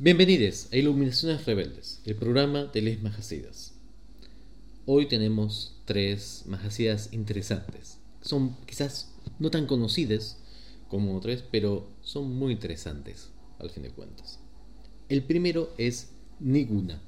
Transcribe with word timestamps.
Bienvenidos 0.00 0.66
a 0.72 0.76
Iluminaciones 0.76 1.46
Rebeldes, 1.46 2.00
el 2.04 2.16
programa 2.16 2.64
de 2.64 2.82
Les 2.82 3.00
Majasidas. 3.00 3.74
Hoy 4.86 5.06
tenemos 5.06 5.80
tres 5.84 6.42
majasidas 6.46 7.12
interesantes. 7.12 8.00
Son 8.20 8.56
quizás 8.66 9.14
no 9.38 9.52
tan 9.52 9.66
conocidas 9.66 10.38
como 10.88 11.20
tres, 11.20 11.44
pero 11.48 11.92
son 12.02 12.36
muy 12.36 12.54
interesantes 12.54 13.30
al 13.60 13.70
fin 13.70 13.84
de 13.84 13.90
cuentas. 13.90 14.40
El 15.08 15.22
primero 15.22 15.72
es 15.78 16.10
Niguna, 16.40 17.00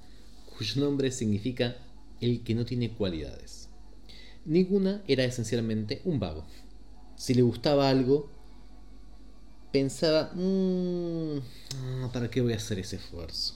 cuyo 0.57 0.81
nombre 0.81 1.11
significa 1.11 1.77
el 2.21 2.45
que 2.45 2.55
no 2.55 2.65
tiene 2.65 2.93
cualidades. 2.93 3.69
Niguna 4.45 5.03
era 5.09 5.25
esencialmente 5.25 6.03
un 6.05 6.21
vago. 6.21 6.47
Si 7.17 7.35
le 7.35 7.43
gustaba 7.43 7.91
algo, 7.91 8.31
pensaba, 9.73 10.31
mmm, 10.35 11.39
¿para 12.13 12.31
qué 12.31 12.41
voy 12.41 12.53
a 12.53 12.57
hacer 12.57 12.79
ese 12.79 12.97
esfuerzo? 12.97 13.55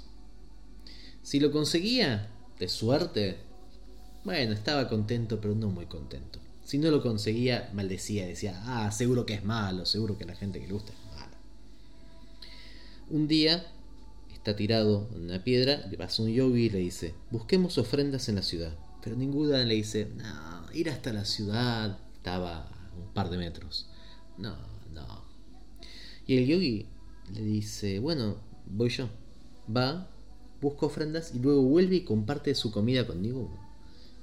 Si 1.23 1.41
lo 1.41 1.51
conseguía, 1.53 2.29
de 2.59 2.69
suerte, 2.69 3.39
bueno, 4.25 4.53
estaba 4.53 4.89
contento, 4.89 5.41
pero 5.41 5.55
no 5.55 5.69
muy 5.69 5.87
contento. 5.87 6.39
Si 6.65 6.79
no 6.79 6.91
lo 6.91 7.03
conseguía, 7.03 7.71
maldecía, 7.73 8.27
decía, 8.27 8.61
ah, 8.65 8.91
seguro 8.93 9.27
que 9.27 9.35
es 9.35 9.45
malo, 9.45 9.87
seguro 9.87 10.19
que 10.19 10.25
la 10.25 10.37
gente 10.37 10.61
que 10.61 10.67
le 10.67 10.73
gusta 10.73 10.93
es 10.93 11.17
mala. 11.17 11.39
Un 13.09 13.27
día 13.29 13.67
está 14.33 14.57
tirado 14.57 15.09
en 15.15 15.25
una 15.25 15.43
piedra, 15.43 15.87
le 15.91 15.97
pasa 15.97 16.23
un 16.23 16.31
yogi 16.31 16.67
y 16.67 16.71
le 16.71 16.79
dice, 16.79 17.15
busquemos 17.31 17.79
ofrendas 17.79 18.29
en 18.29 18.37
la 18.37 18.43
ciudad. 18.43 18.77
Pero 19.03 19.17
ninguna 19.17 19.59
le 19.65 19.75
dice, 19.75 20.09
no, 20.17 20.73
ir 20.73 20.91
hasta 20.91 21.13
la 21.13 21.25
ciudad 21.25 21.99
estaba 22.15 22.69
a 22.69 22.69
un 22.97 23.13
par 23.15 23.31
de 23.31 23.39
metros. 23.39 23.87
No, 24.39 24.51
no. 24.51 24.80
Y 26.31 26.37
el 26.37 26.47
yogi 26.47 26.87
le 27.35 27.43
dice, 27.43 27.99
bueno, 27.99 28.37
voy 28.65 28.89
yo. 28.89 29.09
Va, 29.77 30.09
busca 30.61 30.87
ofrendas 30.87 31.35
y 31.35 31.41
luego 31.41 31.61
vuelve 31.63 31.97
y 31.97 32.05
comparte 32.05 32.55
su 32.55 32.71
comida 32.71 33.05
con 33.05 33.21
ninguno. 33.21 33.59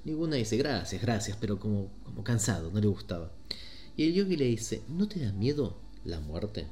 Ninguna 0.06 0.38
dice, 0.38 0.56
gracias, 0.56 1.02
gracias, 1.02 1.36
pero 1.38 1.60
como, 1.60 1.90
como 2.06 2.24
cansado, 2.24 2.72
no 2.72 2.80
le 2.80 2.88
gustaba. 2.88 3.34
Y 3.98 4.06
el 4.06 4.14
yogi 4.14 4.38
le 4.38 4.46
dice, 4.46 4.84
¿no 4.88 5.10
te 5.10 5.20
da 5.20 5.34
miedo 5.34 5.82
la 6.06 6.22
muerte? 6.22 6.68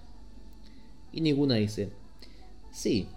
Y 1.11 1.19
ninguna 1.19 1.55
dice, 1.55 1.89
sí, 2.71 3.09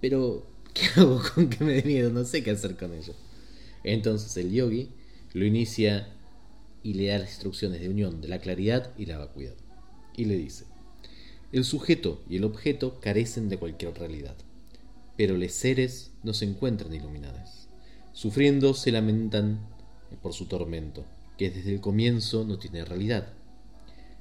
pero, 0.00 0.46
¿qué 0.72 0.86
hago 1.00 1.20
con 1.34 1.48
que 1.48 1.64
me 1.64 1.72
dé 1.72 1.82
miedo? 1.82 2.10
No 2.10 2.24
sé 2.24 2.44
qué 2.44 2.52
hacer 2.52 2.76
con 2.76 2.94
ello. 2.94 3.14
Entonces 3.82 4.36
el 4.36 4.52
yogi 4.52 4.90
lo 5.32 5.44
inicia 5.44 6.14
y 6.84 6.94
le 6.94 7.08
da 7.08 7.18
las 7.18 7.30
instrucciones 7.30 7.80
de 7.80 7.88
unión 7.88 8.20
de 8.20 8.28
la 8.28 8.38
claridad 8.38 8.92
y 8.96 9.06
la 9.06 9.18
vacuidad. 9.18 9.56
Y 10.16 10.26
le 10.26 10.36
dice, 10.36 10.64
el 11.52 11.64
sujeto 11.64 12.22
y 12.28 12.36
el 12.36 12.44
objeto 12.44 13.00
carecen 13.00 13.48
de 13.48 13.58
cualquier 13.58 13.94
realidad, 13.98 14.36
pero 15.16 15.36
los 15.36 15.52
seres 15.52 16.12
no 16.22 16.34
se 16.34 16.44
encuentran 16.44 16.92
iluminados. 16.92 17.68
Sufriendo 18.12 18.74
se 18.74 18.92
lamentan 18.92 19.60
por 20.22 20.32
su 20.32 20.46
tormento, 20.46 21.04
que 21.38 21.50
desde 21.50 21.72
el 21.72 21.80
comienzo 21.80 22.44
no 22.44 22.58
tiene 22.58 22.84
realidad. 22.84 23.32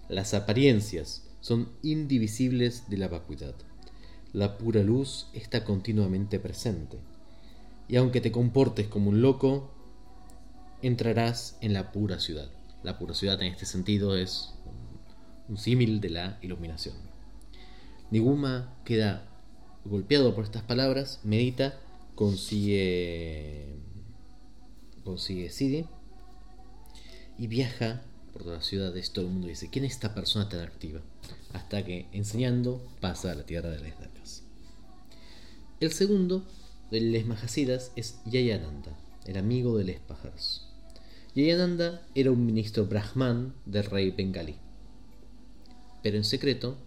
Las 0.09 0.33
apariencias 0.33 1.23
son 1.41 1.69
indivisibles 1.81 2.89
de 2.89 2.97
la 2.97 3.07
vacuidad 3.07 3.55
la 4.35 4.57
pura 4.57 4.83
luz 4.83 5.27
está 5.31 5.63
continuamente 5.63 6.41
presente. 6.41 6.97
Y 7.87 7.95
aunque 7.95 8.19
te 8.19 8.33
comportes 8.33 8.85
como 8.87 9.09
un 9.09 9.21
loco, 9.21 9.71
entrarás 10.81 11.57
en 11.61 11.71
la 11.71 11.93
pura 11.93 12.19
ciudad. 12.19 12.51
La 12.83 12.99
pura 12.99 13.13
ciudad 13.13 13.41
en 13.41 13.53
este 13.53 13.65
sentido 13.65 14.17
es 14.17 14.53
un 15.47 15.57
símil 15.57 16.01
de 16.01 16.09
la 16.09 16.37
iluminación. 16.41 17.14
Niguma 18.11 18.75
queda 18.85 19.27
golpeado 19.83 20.35
por 20.35 20.43
estas 20.43 20.63
palabras, 20.63 21.19
medita, 21.23 21.79
consigue 22.15 23.75
consigue 25.03 25.49
Sidi 25.49 25.85
y 27.37 27.47
viaja 27.47 28.01
por 28.33 28.43
toda 28.43 28.57
la 28.57 28.63
ciudad. 28.63 28.93
De 28.93 29.01
todo 29.03 29.25
el 29.25 29.31
mundo 29.31 29.47
dice, 29.47 29.69
¿quién 29.69 29.85
es 29.85 29.93
esta 29.93 30.15
persona 30.15 30.49
tan 30.49 30.61
activa? 30.61 31.01
hasta 31.55 31.85
que, 31.85 32.07
enseñando, 32.11 32.85
pasa 32.99 33.31
a 33.31 33.35
la 33.35 33.45
tierra 33.45 33.69
de 33.69 33.79
las 33.79 33.97
Dakas. 33.97 34.43
El 35.79 35.93
segundo 35.93 36.45
de 36.91 36.99
Les 36.99 37.25
Mahasidas 37.25 37.93
es 37.95 38.19
Yayananda, 38.25 38.97
el 39.25 39.37
amigo 39.37 39.77
de 39.77 39.85
los 39.85 40.01
pájaros. 40.01 40.67
Yayananda 41.33 42.05
era 42.13 42.31
un 42.31 42.45
ministro 42.45 42.85
brahman 42.85 43.53
del 43.65 43.85
rey 43.85 44.11
bengalí, 44.11 44.55
pero 46.03 46.17
en 46.17 46.25
secreto 46.25 46.77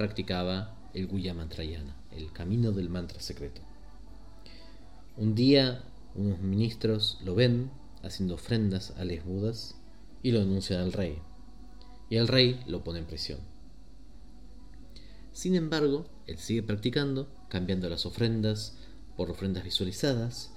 practicaba 0.00 0.74
el 0.94 1.08
Guya 1.08 1.34
Mantrayana, 1.34 1.94
el 2.16 2.32
camino 2.32 2.72
del 2.72 2.88
mantra 2.88 3.20
secreto. 3.20 3.60
Un 5.18 5.34
día 5.34 5.84
unos 6.14 6.40
ministros 6.40 7.18
lo 7.22 7.34
ven 7.34 7.70
haciendo 8.02 8.36
ofrendas 8.36 8.94
a 8.96 9.04
los 9.04 9.22
budas 9.26 9.74
y 10.22 10.30
lo 10.30 10.40
anuncian 10.40 10.80
al 10.80 10.94
rey 10.94 11.18
y 12.08 12.16
el 12.16 12.28
rey 12.28 12.62
lo 12.66 12.82
pone 12.82 13.00
en 13.00 13.04
prisión. 13.04 13.40
Sin 15.32 15.54
embargo, 15.54 16.06
él 16.26 16.38
sigue 16.38 16.62
practicando, 16.62 17.28
cambiando 17.50 17.90
las 17.90 18.06
ofrendas 18.06 18.78
por 19.18 19.30
ofrendas 19.30 19.64
visualizadas 19.64 20.50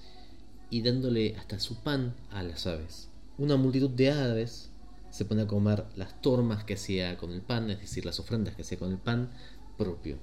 y 0.69 0.83
dándole 0.83 1.35
hasta 1.35 1.59
su 1.59 1.83
pan 1.83 2.15
a 2.31 2.43
las 2.43 2.65
aves. 2.65 3.09
Una 3.37 3.57
multitud 3.57 3.89
de 3.89 4.09
aves 4.09 4.69
se 5.13 5.25
pone 5.25 5.43
a 5.43 5.47
comer 5.47 5.85
las 5.95 6.19
tormas 6.23 6.63
que 6.63 6.73
hacía 6.73 7.17
con 7.17 7.31
el 7.31 7.43
pan, 7.43 7.69
es 7.69 7.79
decir, 7.79 8.03
las 8.03 8.19
ofrendas 8.19 8.55
que 8.55 8.63
hacía 8.63 8.79
con 8.79 8.91
el 8.91 8.97
pan 8.97 9.29
propio. 9.77 10.17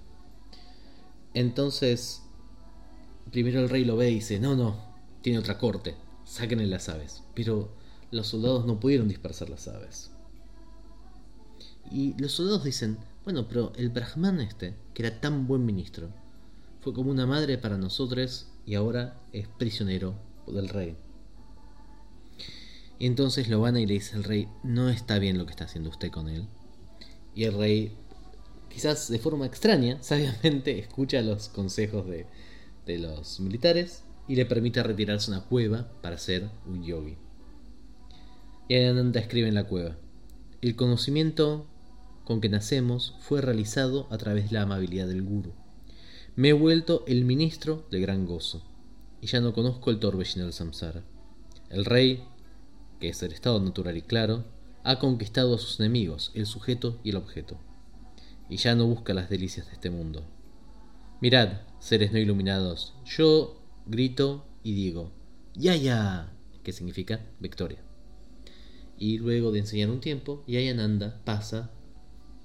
Entonces, 1.33 2.23
primero 3.31 3.61
el 3.61 3.69
rey 3.69 3.85
lo 3.85 3.97
ve 3.97 4.11
y 4.11 4.15
dice, 4.15 4.41
no, 4.41 4.57
no, 4.57 4.93
tiene 5.23 5.39
otra 5.39 5.59
corte, 5.59 5.95
sáquenle 6.25 6.67
las 6.67 6.89
aves. 6.89 7.23
Pero 7.37 7.73
los 8.11 8.27
soldados 8.27 8.67
no 8.67 8.81
pudieron 8.81 9.07
dispersar 9.07 9.49
las 9.49 9.69
aves. 9.69 10.11
Y 11.93 12.21
los 12.21 12.33
soldados 12.33 12.65
dicen, 12.65 12.99
bueno, 13.23 13.47
pero 13.47 13.73
el 13.77 13.91
Brahman 13.91 14.41
este, 14.41 14.75
que 14.93 15.07
era 15.07 15.21
tan 15.21 15.47
buen 15.47 15.65
ministro, 15.65 16.09
fue 16.81 16.93
como 16.93 17.13
una 17.13 17.27
madre 17.27 17.59
para 17.59 17.79
nosotros 17.79 18.49
y 18.67 18.75
ahora 18.75 19.21
es 19.33 19.47
prisionero 19.47 20.17
del 20.49 20.69
rey. 20.69 20.97
Entonces 23.01 23.49
lo 23.49 23.61
van 23.61 23.79
y 23.79 23.87
le 23.87 23.95
dice 23.95 24.15
al 24.15 24.25
rey, 24.25 24.47
no 24.63 24.91
está 24.91 25.19
bien 25.19 25.39
lo 25.39 25.47
que 25.47 25.53
está 25.53 25.65
haciendo 25.65 25.89
usted 25.89 26.11
con 26.11 26.29
él. 26.29 26.47
Y 27.35 27.45
el 27.45 27.55
rey, 27.55 27.97
quizás 28.69 29.09
de 29.09 29.19
forma 29.19 29.47
extraña, 29.47 29.97
sabiamente 30.03 30.79
escucha 30.79 31.23
los 31.23 31.49
consejos 31.49 32.07
de, 32.07 32.27
de 32.87 32.99
los 32.99 33.41
militares 33.41 34.05
y 34.29 34.37
le 34.37 34.47
permite 34.47 34.83
retirarse 34.83 35.33
a 35.33 35.39
una 35.39 35.47
cueva 35.47 35.91
para 36.03 36.19
ser 36.19 36.51
un 36.67 36.85
yogi. 36.85 37.17
Y 38.69 38.77
Ananda 38.77 39.19
escribe 39.19 39.49
en 39.49 39.55
la 39.55 39.65
cueva, 39.65 39.97
el 40.61 40.77
conocimiento 40.77 41.67
con 42.25 42.41
que 42.41 42.49
nacemos 42.49 43.17
fue 43.21 43.41
realizado 43.41 44.07
a 44.11 44.19
través 44.19 44.51
de 44.51 44.55
la 44.55 44.63
amabilidad 44.63 45.09
del 45.09 45.23
guru. 45.23 45.53
Me 46.37 46.51
he 46.51 46.53
vuelto 46.53 47.03
el 47.09 47.25
ministro 47.25 47.87
de 47.91 47.99
gran 47.99 48.27
gozo, 48.27 48.63
y 49.21 49.27
ya 49.27 49.41
no 49.41 49.53
conozco 49.53 49.91
el 49.91 49.99
torbellino 49.99 50.45
del 50.45 50.53
samsara. 50.53 51.03
El 51.71 51.85
rey, 51.85 52.23
que 53.01 53.09
es 53.09 53.23
el 53.23 53.33
estado 53.33 53.59
natural 53.59 53.97
y 53.97 54.03
claro, 54.03 54.45
ha 54.85 54.99
conquistado 54.99 55.55
a 55.55 55.59
sus 55.59 55.81
enemigos, 55.81 56.31
el 56.35 56.47
sujeto 56.47 57.01
y 57.03 57.11
el 57.11 57.17
objeto, 57.17 57.59
y 58.49 58.59
ya 58.59 58.75
no 58.75 58.87
busca 58.87 59.15
las 59.15 59.29
delicias 59.31 59.67
de 59.67 59.73
este 59.73 59.91
mundo. 59.91 60.25
Mirad, 61.21 61.63
seres 61.81 62.13
no 62.13 62.19
iluminados, 62.19 62.95
yo 63.05 63.61
grito 63.87 64.47
y 64.63 64.75
digo, 64.75 65.13
ya 65.55 65.75
ya, 65.77 66.33
que 66.63 66.73
significa 66.73 67.27
victoria. 67.41 67.83
Y 68.99 69.19
luego 69.19 69.51
de 69.51 69.61
enseñar 69.61 69.91
un 69.91 70.01
tiempo, 70.01 70.45
Yayananda 70.47 71.23
pasa 71.25 71.71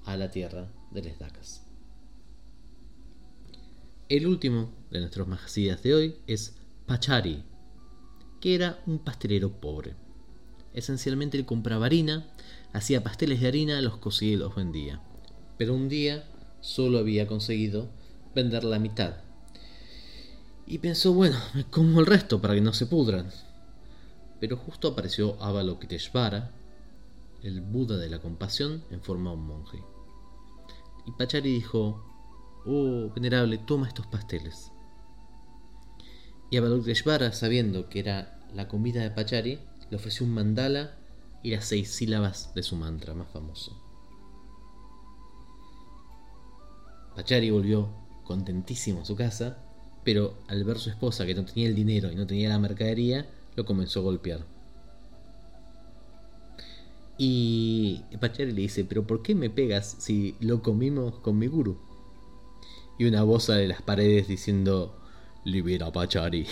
a 0.04 0.16
la 0.16 0.30
tierra 0.30 0.72
de 0.90 1.02
las 1.02 1.18
Dakas. 1.18 1.66
El 4.08 4.26
último 4.26 4.72
de 4.90 5.00
nuestros 5.00 5.26
magazines 5.26 5.82
de 5.82 5.94
hoy 5.94 6.16
es 6.26 6.56
Pachari, 6.86 7.44
que 8.40 8.54
era 8.54 8.82
un 8.86 9.00
pastelero 9.00 9.60
pobre. 9.60 10.05
Esencialmente 10.76 11.38
él 11.38 11.46
compraba 11.46 11.86
harina, 11.86 12.26
hacía 12.74 13.02
pasteles 13.02 13.40
de 13.40 13.48
harina, 13.48 13.80
los 13.80 13.96
cocía 13.96 14.32
y 14.32 14.36
los 14.36 14.54
vendía. 14.54 15.00
Pero 15.56 15.74
un 15.74 15.88
día 15.88 16.28
solo 16.60 16.98
había 16.98 17.26
conseguido 17.26 17.88
vender 18.34 18.62
la 18.62 18.78
mitad. 18.78 19.16
Y 20.66 20.78
pensó, 20.78 21.14
bueno, 21.14 21.38
me 21.54 21.64
como 21.64 22.00
el 22.00 22.06
resto 22.06 22.42
para 22.42 22.54
que 22.54 22.60
no 22.60 22.74
se 22.74 22.84
pudran. 22.84 23.30
Pero 24.38 24.58
justo 24.58 24.88
apareció 24.88 25.42
Avalokiteshvara, 25.42 26.50
el 27.42 27.62
Buda 27.62 27.96
de 27.96 28.10
la 28.10 28.18
compasión, 28.18 28.84
en 28.90 29.00
forma 29.00 29.30
de 29.30 29.36
un 29.36 29.46
monje. 29.46 29.78
Y 31.06 31.12
Pachari 31.12 31.54
dijo, 31.54 32.04
Oh, 32.66 33.10
venerable, 33.14 33.56
toma 33.56 33.88
estos 33.88 34.08
pasteles. 34.08 34.72
Y 36.50 36.58
Avalokiteshvara, 36.58 37.32
sabiendo 37.32 37.88
que 37.88 38.00
era 38.00 38.46
la 38.52 38.68
comida 38.68 39.00
de 39.00 39.10
Pachari, 39.10 39.58
le 39.90 39.96
ofreció 39.96 40.26
un 40.26 40.32
mandala 40.32 40.96
y 41.42 41.50
las 41.50 41.66
seis 41.66 41.90
sílabas 41.90 42.54
de 42.54 42.62
su 42.62 42.76
mantra 42.76 43.14
más 43.14 43.28
famoso. 43.28 43.80
Pachari 47.14 47.50
volvió 47.50 47.88
contentísimo 48.24 49.00
en 49.00 49.06
su 49.06 49.16
casa, 49.16 49.58
pero 50.04 50.34
al 50.48 50.64
ver 50.64 50.78
su 50.78 50.90
esposa 50.90 51.24
que 51.24 51.34
no 51.34 51.44
tenía 51.44 51.68
el 51.68 51.74
dinero 51.74 52.10
y 52.10 52.16
no 52.16 52.26
tenía 52.26 52.48
la 52.48 52.58
mercadería, 52.58 53.26
lo 53.54 53.64
comenzó 53.64 54.00
a 54.00 54.02
golpear. 54.02 54.44
Y 57.18 58.02
Pachari 58.20 58.52
le 58.52 58.62
dice, 58.62 58.84
pero 58.84 59.06
¿por 59.06 59.22
qué 59.22 59.34
me 59.34 59.48
pegas 59.48 59.96
si 59.98 60.34
lo 60.40 60.62
comimos 60.62 61.14
con 61.20 61.38
mi 61.38 61.46
guru? 61.46 61.78
Y 62.98 63.06
una 63.06 63.22
voz 63.22 63.46
de 63.46 63.68
las 63.68 63.82
paredes 63.82 64.28
diciendo, 64.28 64.98
libera 65.44 65.86
a 65.86 65.92
Pachari. 65.92 66.46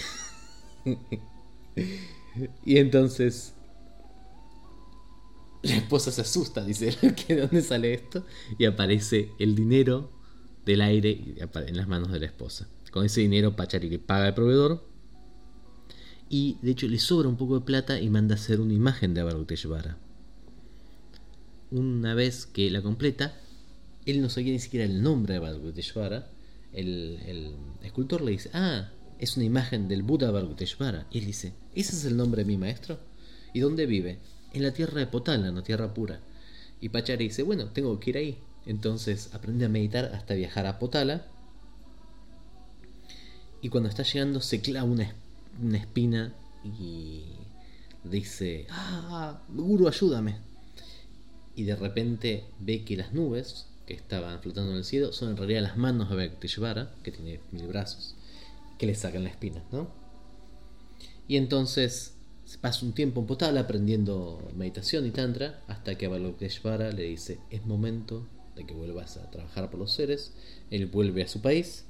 y 2.65 2.79
entonces 2.79 3.55
la 5.63 5.77
esposa 5.77 6.11
se 6.11 6.21
asusta, 6.21 6.65
dice, 6.65 6.97
¿de 7.29 7.37
dónde 7.37 7.63
sale 7.63 7.95
esto? 7.95 8.25
Y 8.59 8.65
aparece 8.67 9.31
el 9.39 9.55
dinero 9.55 10.11
del 10.67 10.81
aire 10.81 11.37
en 11.39 11.77
las 11.77 11.89
manos 11.89 12.13
de 12.13 12.21
la 12.21 12.27
esposa. 12.27 12.69
Con 12.91 13.05
ese 13.05 13.21
dinero 13.21 13.57
Pachari 13.57 13.91
le 13.91 13.99
paga 13.99 14.27
al 14.27 14.35
proveedor 14.35 14.87
y 16.29 16.59
de 16.63 16.71
hecho 16.71 16.87
le 16.87 16.99
sobra 16.99 17.29
un 17.29 17.37
poco 17.37 17.59
de 17.59 17.65
plata 17.65 18.01
y 18.01 18.09
manda 18.09 18.35
a 18.35 18.39
hacer 18.39 18.61
una 18.61 18.73
imagen 18.73 19.15
de 19.15 19.21
Avalokiteshvara 19.21 19.99
una 21.75 22.15
vez 22.15 22.47
que 22.47 22.71
la 22.71 22.83
completa, 22.83 23.37
él 24.07 24.23
no 24.23 24.31
sabía 24.31 24.53
ni 24.53 24.59
siquiera 24.59 24.85
el 24.85 25.03
nombre 25.03 25.35
de 25.35 25.39
Avalokiteshvara. 25.39 26.31
El, 26.73 27.19
el 27.27 27.55
escultor 27.83 28.21
le 28.21 28.33
dice, 28.33 28.51
ah, 28.53 28.91
es 29.25 29.37
una 29.37 29.45
imagen 29.45 29.89
del 29.89 30.03
Buda 30.03 30.29
Avalokiteshvara. 30.29 31.07
Y 31.11 31.19
él 31.19 31.27
dice, 31.27 31.53
¿ese 31.75 31.97
es 31.97 32.05
el 32.05 32.17
nombre 32.17 32.43
de 32.43 32.47
mi 32.47 32.57
maestro? 32.57 32.99
¿Y 33.53 33.61
dónde 33.61 33.87
vive? 33.87 34.19
En 34.53 34.63
la 34.63 34.73
tierra 34.73 35.01
de 35.01 35.07
Potala, 35.07 35.49
en 35.49 35.55
la 35.55 35.63
tierra 35.63 35.93
pura. 35.93 36.21
Y 36.81 36.89
Pachari 36.91 37.29
dice, 37.29 37.43
bueno, 37.43 37.67
tengo 37.67 37.99
que 38.01 38.11
ir 38.11 38.17
ahí. 38.17 38.39
Entonces 38.67 39.31
aprende 39.33 39.65
a 39.65 39.69
meditar 39.69 40.07
hasta 40.15 40.35
viajar 40.35 40.67
a 40.67 40.79
Potala. 40.79 41.27
Y 43.61 43.69
cuando 43.69 43.89
está 43.89 44.03
llegando 44.03 44.41
se 44.41 44.61
clava 44.61 44.89
una, 44.89 45.13
una 45.63 45.79
espina 45.79 46.33
y 46.79 47.25
dice, 48.05 48.67
ah, 48.71 49.41
Guru, 49.49 49.89
ayúdame 49.89 50.37
y 51.57 51.65
de 51.65 51.77
repente 51.77 52.45
ve 52.61 52.85
que 52.85 52.97
las 52.97 53.13
nubes 53.13 53.67
que 53.87 53.95
estaban 53.95 54.41
flotando 54.41 54.73
en 54.73 54.79
el 54.79 54.85
cielo 54.85 55.13
son 55.13 55.31
en 55.31 55.37
realidad 55.37 55.63
las 55.63 55.77
manos 55.77 56.11
de 56.11 56.17
Bhaktishvara, 56.17 56.95
que 57.03 57.13
tiene 57.13 57.41
mil 57.53 57.67
brazos, 57.67 58.15
que 58.85 58.89
le 58.89 58.95
sacan 58.95 59.25
la 59.25 59.31
espina, 59.31 59.63
¿no? 59.73 59.89
Y 61.27 61.39
entonces 61.39 62.17
se 62.45 62.59
pasa 62.59 62.85
un 62.85 62.93
tiempo 62.93 63.21
en 63.21 63.27
Potala 63.27 63.61
aprendiendo 63.61 64.47
meditación 64.55 65.07
y 65.07 65.11
tantra 65.11 65.63
hasta 65.67 65.97
que 65.97 66.05
Avalokiteshvara 66.05 66.93
le 66.93 67.05
dice 67.05 67.39
es 67.51 67.65
momento 67.65 68.29
de 68.55 68.67
que 68.67 68.75
vuelvas 68.75 69.17
a 69.17 69.31
trabajar 69.31 69.71
por 69.71 69.81
los 69.81 69.95
seres. 69.95 70.35
Él 70.71 70.87
vuelve 70.87 71.23
a 71.23 71.29
su 71.29 71.41
país 71.41 71.87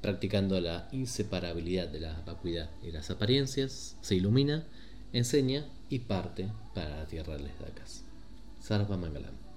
practicando 0.00 0.60
la 0.60 0.88
inseparabilidad 0.92 1.88
de 1.88 2.00
la 2.00 2.20
vacuidad 2.20 2.70
y 2.82 2.92
las 2.92 3.10
apariencias, 3.10 3.96
se 4.00 4.14
ilumina, 4.14 4.66
enseña 5.12 5.66
y 5.88 5.98
parte 5.98 6.48
para 6.72 6.98
la 6.98 7.06
tierra 7.06 7.36
de 7.36 7.42
las 7.42 7.58
Dakas. 7.58 8.04
Sarva 8.60 8.96
Mangalam. 8.96 9.49